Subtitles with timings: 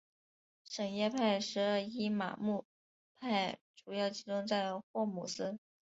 [0.63, 2.65] 什叶派十二伊玛目
[3.19, 5.59] 派主要集中在霍姆斯。